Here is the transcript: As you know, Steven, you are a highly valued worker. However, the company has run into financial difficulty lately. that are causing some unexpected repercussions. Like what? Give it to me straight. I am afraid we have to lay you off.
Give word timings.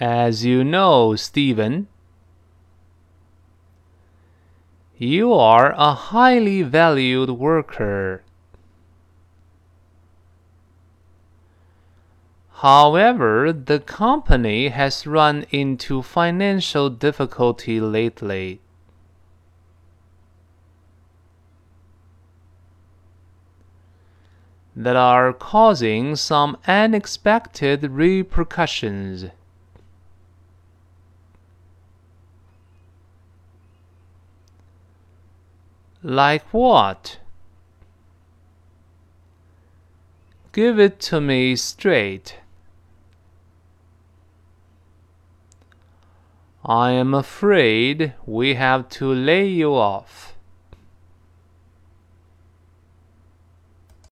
As 0.00 0.46
you 0.46 0.64
know, 0.64 1.14
Steven, 1.14 1.86
you 4.96 5.34
are 5.34 5.74
a 5.76 5.92
highly 5.92 6.62
valued 6.62 7.28
worker. 7.28 8.22
However, 12.62 13.52
the 13.52 13.78
company 13.78 14.68
has 14.68 15.06
run 15.06 15.44
into 15.50 16.00
financial 16.00 16.88
difficulty 16.88 17.78
lately. 17.78 18.60
that 24.76 24.96
are 24.96 25.32
causing 25.34 26.16
some 26.16 26.56
unexpected 26.66 27.82
repercussions. 27.90 29.26
Like 36.02 36.44
what? 36.52 37.18
Give 40.52 40.80
it 40.80 40.98
to 41.00 41.20
me 41.20 41.56
straight. 41.56 42.38
I 46.64 46.92
am 46.92 47.14
afraid 47.14 48.14
we 48.26 48.54
have 48.54 48.88
to 48.90 49.12
lay 49.12 49.46
you 49.46 49.74
off. 49.74 50.36